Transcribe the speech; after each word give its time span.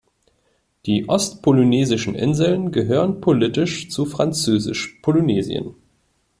Die 0.87 1.07
ostpolynesischen 1.07 2.15
Inseln 2.15 2.71
gehören 2.71 3.21
politisch 3.21 3.87
zu 3.89 4.07
Französisch-Polynesien. 4.07 5.75